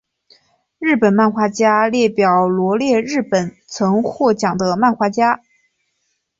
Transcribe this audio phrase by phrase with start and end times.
[0.79, 5.43] 日本漫画家列表罗列日本曾获奖的漫画家。